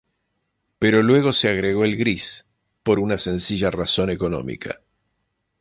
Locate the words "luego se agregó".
1.03-1.85